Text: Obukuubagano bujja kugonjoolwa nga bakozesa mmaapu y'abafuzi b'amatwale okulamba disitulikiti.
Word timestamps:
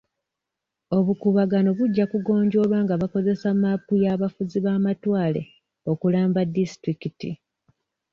Obukuubagano 0.97 1.69
bujja 1.77 2.03
kugonjoolwa 2.11 2.77
nga 2.85 2.95
bakozesa 3.01 3.47
mmaapu 3.53 3.93
y'abafuzi 4.03 4.57
b'amatwale 4.65 5.41
okulamba 5.91 6.39
disitulikiti. 6.53 7.29